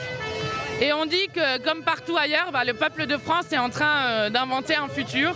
Et 0.81 0.91
on 0.91 1.05
dit 1.05 1.29
que, 1.33 1.57
comme 1.59 1.83
partout 1.83 2.17
ailleurs, 2.17 2.51
bah, 2.51 2.65
le 2.65 2.73
peuple 2.73 3.05
de 3.05 3.17
France 3.17 3.51
est 3.51 3.57
en 3.57 3.69
train 3.69 4.07
euh, 4.07 4.29
d'inventer 4.29 4.75
un 4.75 4.89
futur 4.89 5.33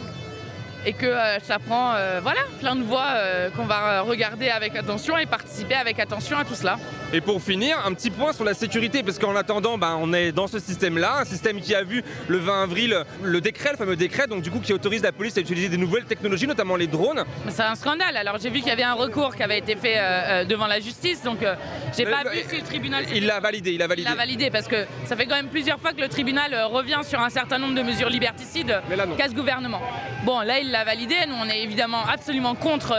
et 0.85 0.93
que 0.93 1.05
euh, 1.05 1.39
ça 1.39 1.59
prend 1.59 1.93
voilà, 2.21 2.41
plein 2.59 2.75
de 2.75 2.83
voix 2.83 3.07
qu'on 3.55 3.65
va 3.65 4.01
regarder 4.01 4.49
avec 4.49 4.75
attention 4.75 5.17
et 5.17 5.25
participer 5.25 5.75
avec 5.75 5.99
attention 5.99 6.37
à 6.37 6.45
tout 6.45 6.55
cela. 6.55 6.77
Et 7.11 7.21
pour 7.21 7.41
finir, 7.41 7.83
un 7.87 7.93
petit 7.93 8.11
point 8.11 8.33
sur 8.33 8.43
la 8.43 8.53
sécurité, 8.53 9.01
parce 9.01 9.17
qu'en 9.17 9.35
attendant, 9.35 9.79
ben, 9.79 9.97
on 9.99 10.13
est 10.13 10.31
dans 10.31 10.45
ce 10.45 10.59
système-là, 10.59 11.21
un 11.21 11.25
système 11.25 11.59
qui 11.59 11.73
a 11.73 11.81
vu 11.81 12.03
le 12.27 12.37
20 12.37 12.61
avril 12.61 13.03
le 13.23 13.41
décret, 13.41 13.71
le 13.71 13.77
fameux 13.77 13.95
décret, 13.95 14.27
donc 14.27 14.43
du 14.43 14.51
coup 14.51 14.59
qui 14.59 14.73
autorise 14.73 15.01
la 15.01 15.11
police 15.11 15.35
à 15.35 15.41
utiliser 15.41 15.69
des 15.69 15.77
nouvelles 15.77 16.05
technologies, 16.05 16.45
notamment 16.45 16.75
les 16.75 16.85
drones. 16.85 17.23
C'est 17.47 17.63
un 17.63 17.73
scandale. 17.73 18.15
Alors 18.15 18.37
j'ai 18.39 18.51
vu 18.51 18.59
qu'il 18.59 18.67
y 18.67 18.71
avait 18.71 18.83
un 18.83 18.93
recours 18.93 19.35
qui 19.35 19.41
avait 19.41 19.57
été 19.57 19.75
fait 19.75 19.97
euh, 19.97 20.01
euh, 20.01 20.45
devant 20.45 20.67
la 20.67 20.79
justice, 20.79 21.23
donc 21.23 21.41
euh, 21.41 21.55
j'ai 21.97 22.05
pas 22.05 22.29
vu 22.29 22.41
si 22.47 22.57
le 22.57 22.63
tribunal. 22.63 23.05
Il 23.11 23.25
l'a 23.25 23.39
validé, 23.39 23.71
il 23.71 23.79
l'a 23.79 23.87
validé. 23.87 24.07
Il 24.07 24.11
l'a 24.11 24.15
validé 24.15 24.51
parce 24.51 24.67
que 24.67 24.85
ça 25.05 25.15
fait 25.15 25.25
quand 25.25 25.35
même 25.35 25.49
plusieurs 25.49 25.79
fois 25.79 25.93
que 25.93 26.01
le 26.01 26.09
tribunal 26.09 26.53
revient 26.65 27.01
sur 27.03 27.19
un 27.19 27.29
certain 27.31 27.57
nombre 27.57 27.73
de 27.73 27.81
mesures 27.81 28.09
liberticides 28.09 28.81
qu'a 29.17 29.27
ce 29.27 29.33
gouvernement. 29.33 29.81
Bon, 30.25 30.41
là 30.41 30.59
il 30.59 30.69
l'a 30.69 30.83
validé. 30.83 31.15
Nous 31.27 31.35
on 31.41 31.49
est 31.49 31.63
évidemment 31.63 32.05
absolument 32.07 32.53
contre 32.53 32.89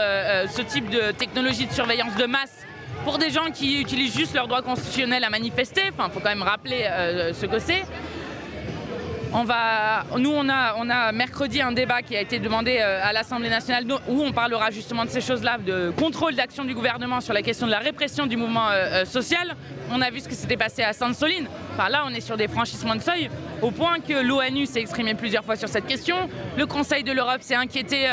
ce 0.49 0.61
type 0.63 0.89
de 0.89 1.11
technologie 1.11 1.65
de 1.65 1.71
surveillance 1.71 2.15
de 2.15 2.25
masse 2.25 2.65
pour 3.03 3.17
des 3.17 3.29
gens 3.29 3.51
qui 3.51 3.81
utilisent 3.81 4.15
juste 4.15 4.33
leur 4.33 4.47
droit 4.47 4.61
constitutionnel 4.61 5.23
à 5.23 5.29
manifester, 5.29 5.81
enfin, 5.91 6.09
faut 6.09 6.19
quand 6.19 6.29
même 6.29 6.43
rappeler 6.43 6.83
euh, 6.83 7.33
ce 7.33 7.45
que 7.45 7.59
c'est. 7.59 7.83
On 9.33 9.45
va, 9.45 10.03
nous, 10.17 10.29
on 10.29 10.49
a, 10.49 10.75
on 10.77 10.89
a 10.89 11.13
mercredi 11.13 11.61
un 11.61 11.71
débat 11.71 12.01
qui 12.01 12.17
a 12.17 12.21
été 12.21 12.37
demandé 12.37 12.79
euh, 12.81 12.99
à 13.01 13.13
l'Assemblée 13.13 13.49
nationale 13.49 13.85
où 14.09 14.21
on 14.21 14.33
parlera 14.33 14.71
justement 14.71 15.05
de 15.05 15.09
ces 15.09 15.21
choses-là, 15.21 15.57
de 15.57 15.89
contrôle 15.91 16.35
d'action 16.35 16.65
du 16.65 16.75
gouvernement 16.75 17.21
sur 17.21 17.33
la 17.33 17.41
question 17.41 17.65
de 17.65 17.71
la 17.71 17.79
répression 17.79 18.25
du 18.25 18.35
mouvement 18.35 18.67
euh, 18.69 19.05
social. 19.05 19.55
On 19.89 20.01
a 20.01 20.09
vu 20.09 20.19
ce 20.19 20.27
qui 20.27 20.35
s'était 20.35 20.57
passé 20.57 20.83
à 20.83 20.91
Sainte-Soline. 20.91 21.47
Enfin, 21.73 21.87
là, 21.87 22.03
on 22.05 22.09
est 22.09 22.19
sur 22.19 22.35
des 22.35 22.49
franchissements 22.49 22.95
de 22.95 23.01
seuil, 23.01 23.29
au 23.61 23.71
point 23.71 23.99
que 23.99 24.21
l'ONU 24.21 24.65
s'est 24.65 24.81
exprimé 24.81 25.13
plusieurs 25.13 25.45
fois 25.45 25.55
sur 25.55 25.69
cette 25.69 25.87
question. 25.87 26.29
Le 26.57 26.65
Conseil 26.65 27.03
de 27.03 27.13
l'Europe 27.13 27.41
s'est 27.41 27.55
inquiété 27.55 28.07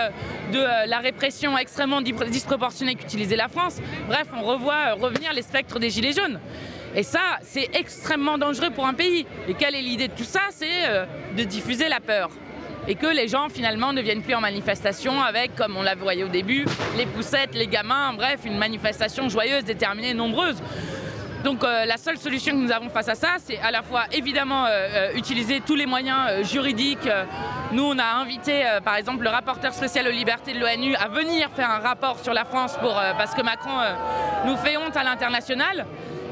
de 0.53 0.89
la 0.89 0.99
répression 0.99 1.57
extrêmement 1.59 2.01
disproportionnée 2.01 2.95
qu'utilisait 2.95 3.37
la 3.37 3.49
France. 3.49 3.79
Bref, 4.07 4.27
on 4.37 4.43
revoit 4.43 4.95
revenir 4.95 5.33
les 5.33 5.43
spectres 5.43 5.79
des 5.79 5.91
Gilets 5.91 6.13
jaunes. 6.13 6.41
Et 6.95 7.03
ça, 7.03 7.21
c'est 7.43 7.69
extrêmement 7.75 8.39
dangereux 8.39 8.71
pour 8.71 8.87
un 8.87 8.95
pays. 8.95 9.27
Et 9.49 9.55
quelle 9.55 9.75
est 9.75 9.83
l'idée 9.83 10.09
de 10.09 10.15
tout 10.15 10.25
ça? 10.25 10.41
C'est 10.51 10.87
euh, 10.89 11.05
de 11.37 11.45
diffuser 11.45 11.89
la 11.89 12.01
peur. 12.01 12.31
Et 12.87 12.95
que 12.95 13.07
les 13.07 13.29
gens 13.29 13.49
finalement 13.51 13.93
ne 13.93 14.01
viennent 14.01 14.23
plus 14.23 14.35
en 14.35 14.41
manifestation 14.41 15.21
avec, 15.21 15.55
comme 15.55 15.77
on 15.77 15.83
l'avait 15.83 16.01
voyé 16.01 16.25
au 16.25 16.29
début, 16.29 16.65
les 16.97 17.05
poussettes, 17.05 17.55
les 17.55 17.67
gamins, 17.67 18.15
bref, 18.15 18.41
une 18.47 18.57
manifestation 18.57 19.29
joyeuse, 19.29 19.65
déterminée, 19.65 20.15
nombreuse. 20.15 20.57
Donc 21.49 21.65
euh, 21.65 21.87
la 21.87 21.97
seule 21.97 22.19
solution 22.19 22.53
que 22.53 22.59
nous 22.59 22.71
avons 22.71 22.91
face 22.91 23.09
à 23.09 23.15
ça, 23.15 23.37
c'est 23.43 23.59
à 23.61 23.71
la 23.71 23.81
fois 23.81 24.03
évidemment 24.13 24.67
euh, 24.67 25.15
utiliser 25.15 25.63
tous 25.63 25.77
les 25.77 25.87
moyens 25.87 26.47
juridiques. 26.47 27.09
Nous, 27.73 27.83
on 27.83 27.99
a 27.99 28.05
invité 28.05 28.67
par 28.85 28.97
exemple 28.97 29.25
le 29.25 29.31
rapporteur 29.31 29.73
spécial 29.73 30.07
aux 30.07 30.11
libertés 30.11 30.53
de 30.53 30.59
l'ONU 30.59 30.95
à 30.97 31.09
venir 31.09 31.49
faire 31.57 31.71
un 31.71 31.79
rapport 31.79 32.19
sur 32.19 32.35
la 32.35 32.45
France 32.45 32.77
parce 33.17 33.35
que 33.35 33.41
Macron 33.41 33.71
nous 34.45 34.59
fait 34.59 34.77
honte 34.77 34.95
à 34.95 35.03
l'international 35.03 35.87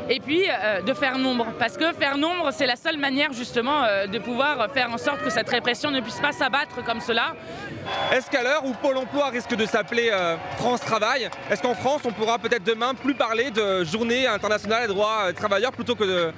et 0.08 0.20
puis 0.20 0.44
euh, 0.48 0.80
de 0.82 0.94
faire 0.94 1.18
nombre. 1.18 1.46
Parce 1.58 1.76
que 1.76 1.92
faire 1.92 2.16
nombre, 2.16 2.50
c'est 2.52 2.66
la 2.66 2.76
seule 2.76 2.98
manière 2.98 3.32
justement 3.32 3.84
euh, 3.84 4.06
de 4.06 4.18
pouvoir 4.18 4.70
faire 4.72 4.90
en 4.90 4.98
sorte 4.98 5.22
que 5.22 5.30
cette 5.30 5.48
répression 5.48 5.90
ne 5.90 6.00
puisse 6.00 6.20
pas 6.20 6.32
s'abattre 6.32 6.84
comme 6.84 7.00
cela. 7.00 7.34
Est-ce 8.12 8.30
qu'à 8.30 8.42
l'heure 8.42 8.64
où 8.64 8.72
Pôle 8.75 8.96
Emploi 8.96 9.28
risque 9.28 9.54
de 9.54 9.66
s'appeler 9.66 10.10
euh, 10.12 10.36
France 10.58 10.80
Travail, 10.80 11.28
est-ce 11.50 11.62
qu'en 11.62 11.75
France 11.75 12.02
on 12.04 12.12
pourra 12.12 12.38
peut-être 12.38 12.64
demain 12.64 12.94
plus 12.94 13.14
parler 13.14 13.50
de 13.50 13.84
journée 13.84 14.26
internationale 14.26 14.82
des 14.82 14.92
droits 14.92 15.32
travailleurs 15.34 15.72
plutôt 15.72 15.94
que 15.94 16.04
de 16.04 16.32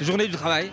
journée 0.00 0.26
du 0.26 0.36
travail? 0.36 0.70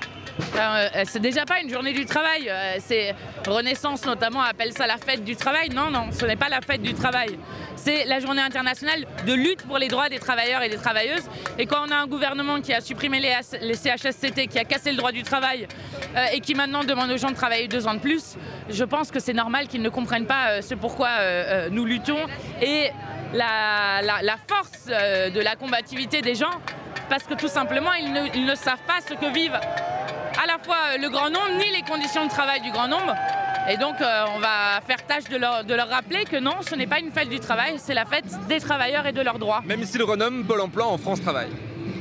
C'est 1.06 1.22
déjà 1.22 1.46
pas 1.46 1.60
une 1.62 1.70
journée 1.70 1.94
du 1.94 2.06
travail. 2.06 2.52
c'est 2.80 3.16
Renaissance 3.48 4.06
notamment 4.06 4.42
appelle 4.42 4.74
ça 4.74 4.88
la 4.88 4.98
fête 4.98 5.24
du 5.24 5.36
travail. 5.36 5.70
Non, 5.70 5.90
non, 5.90 6.10
ce 6.12 6.26
n'est 6.26 6.36
pas 6.36 6.50
la 6.50 6.62
fête 6.62 6.82
du 6.82 6.94
travail 6.94 7.38
c'est 7.80 8.06
la 8.06 8.20
journée 8.20 8.42
internationale 8.42 9.06
de 9.26 9.34
lutte 9.34 9.64
pour 9.64 9.78
les 9.78 9.88
droits 9.88 10.10
des 10.10 10.20
travailleurs 10.20 10.62
et 10.62 10.70
des 10.70 10.78
travailleuses. 10.78 11.24
Et 11.58 11.66
quand 11.66 11.78
on 11.88 11.92
a 11.92 11.96
un 11.96 12.08
gouvernement 12.08 12.60
qui 12.62 12.74
a 12.74 12.82
supprimé 12.82 13.20
les, 13.20 13.76
CHSCT, 13.76 14.48
qui 14.48 14.60
a 14.60 14.66
cassé 14.66 14.92
le 14.92 14.98
droit 14.98 15.12
du 15.12 15.24
travail 15.24 15.68
euh, 16.16 16.26
et 16.34 16.42
qui 16.42 16.56
maintenant 16.56 16.84
demande 16.84 17.10
aux 17.10 17.18
gens 17.18 17.30
de 17.30 17.36
travailler 17.36 17.68
deux 17.68 17.88
ans 17.88 17.94
de 17.94 18.00
plus, 18.00 18.36
je 18.70 18.84
pense 18.84 19.12
que 19.12 19.20
c'est 19.20 19.34
normal 19.34 19.68
qu'ils 19.68 19.82
ne 19.82 19.90
comprennent 19.90 20.28
pas 20.28 20.50
euh, 20.50 20.62
ce 20.62 20.76
pourquoi 20.76 21.10
euh, 21.20 21.70
nous 21.72 21.86
luttons 21.86 22.20
et 22.62 22.92
la, 23.34 24.02
force 24.48 24.88
de 24.88 25.40
la 25.40 25.56
combativité 25.56 26.22
des 26.22 26.36
gens, 26.36 26.62
parce 27.10 27.24
que 27.24 27.36
tout 27.36 27.48
simplement, 27.48 27.94
ils 27.94 28.46
ne 28.46 28.56
savent 28.56 28.82
pas 28.88 29.00
ce 29.08 29.14
que 29.14 29.32
vivent 29.32 29.60
à 30.42 30.48
la 30.48 30.58
fois 30.58 30.98
le 30.98 31.10
grand 31.10 31.30
nombre 31.30 31.52
ni 31.58 31.70
les 31.76 31.82
conditions 31.82 32.26
de 32.26 32.30
travail 32.30 32.62
du 32.62 32.72
grand 32.72 32.88
nombre. 32.88 33.14
Et 33.70 33.78
donc, 33.78 34.02
euh, 34.02 34.26
on 34.36 34.40
va 34.40 34.80
faire 34.88 35.06
tâche 35.06 35.26
de 35.26 35.38
leur, 35.38 35.64
de 35.64 35.74
leur 35.74 35.90
rappeler 35.90 36.24
que 36.24 36.38
non, 36.38 36.56
ce 36.62 36.76
n'est 36.76 36.88
pas 36.88 37.00
une 37.00 37.12
fête 37.12 37.30
du 37.30 37.40
travail, 37.40 37.76
c'est 37.78 37.94
la 37.94 38.06
fête 38.06 38.26
des 38.48 38.60
travailleurs 38.60 39.06
et 39.06 39.12
de 39.12 39.22
leurs 39.22 39.38
droits. 39.38 39.62
Même 39.66 39.84
si 39.84 39.98
le 39.98 40.06
renomme 40.06 40.46
Pôle 40.46 40.62
emploi 40.62 40.88
en 40.88 40.98
France 40.98 41.22
Travail. 41.22 41.50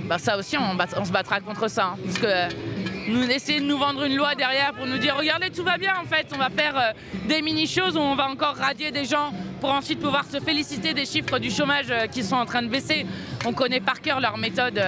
Bah, 0.04 0.18
ça 0.18 0.38
aussi, 0.38 0.56
on, 0.56 1.04
se 1.04 1.12
battra 1.12 1.40
contre 1.40 1.68
ça. 1.68 1.92
Hein, 1.92 1.96
parce 2.04 2.18
que 2.18 3.10
nous 3.10 3.24
essayer 3.24 3.60
de 3.60 3.66
nous 3.66 3.76
vendre 3.78 4.04
une 4.04 4.16
loi 4.16 4.34
derrière 4.34 4.72
pour 4.74 4.86
nous 4.86 4.98
dire 4.98 5.16
regardez 5.16 5.48
tout 5.48 5.64
va 5.64 5.78
bien 5.78 5.94
en 5.98 6.04
fait 6.04 6.26
on 6.34 6.36
va 6.36 6.50
faire 6.50 6.76
euh, 6.76 6.92
des 7.26 7.40
mini 7.40 7.66
choses 7.66 7.96
où 7.96 8.00
on 8.00 8.14
va 8.14 8.28
encore 8.28 8.54
radier 8.54 8.90
des 8.90 9.06
gens 9.06 9.32
pour 9.62 9.70
ensuite 9.70 9.98
pouvoir 9.98 10.26
se 10.26 10.38
féliciter 10.40 10.92
des 10.92 11.06
chiffres 11.06 11.38
du 11.38 11.50
chômage 11.50 11.86
euh, 11.88 12.06
qui 12.06 12.22
sont 12.22 12.36
en 12.36 12.44
train 12.44 12.60
de 12.60 12.68
baisser 12.68 13.06
on 13.46 13.54
connaît 13.54 13.80
par 13.80 14.02
cœur 14.02 14.20
leur 14.20 14.36
méthode 14.36 14.78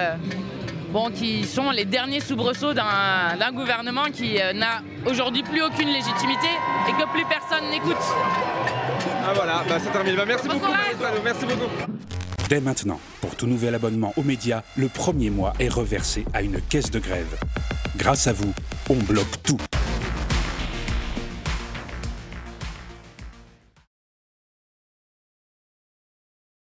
bon, 0.90 1.11
qui 1.11 1.44
sont 1.44 1.70
les 1.70 1.85
derniers 1.85 2.20
soubresauts 2.20 2.75
d'un 2.75 3.52
gouvernement 3.52 4.04
qui 4.12 4.40
euh, 4.40 4.52
n'a 4.52 4.82
aujourd'hui 5.06 5.42
plus 5.42 5.62
aucune 5.62 5.88
légitimité 5.88 6.49
et 6.88 6.92
que 6.92 7.09
plus 7.11 7.25
personne 7.25 7.70
n'écoute. 7.70 7.97
Ah 9.25 9.32
voilà, 9.35 9.62
bah, 9.68 9.78
ça 9.78 9.90
termine. 9.90 10.16
Bah, 10.16 10.25
merci 10.26 10.49
beaucoup, 10.49 10.73
merci 11.25 11.44
beaucoup. 11.47 11.70
Dès 12.49 12.61
maintenant, 12.61 13.00
pour 13.20 13.37
tout 13.37 13.47
nouvel 13.47 13.75
abonnement 13.75 14.12
aux 14.16 14.25
médias, 14.25 14.62
le 14.76 14.88
premier 14.88 15.30
mois 15.30 15.52
est 15.61 15.68
reversé 15.68 16.25
à 16.32 16.42
une 16.42 16.61
caisse 16.61 16.90
de 16.90 16.99
grève. 16.99 17.38
Grâce 17.97 18.26
à 18.26 18.32
vous, 18.32 18.52
on 18.88 18.94
bloque 18.94 19.42
tout. 19.42 19.59